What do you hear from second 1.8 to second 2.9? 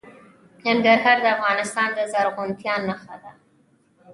د زرغونتیا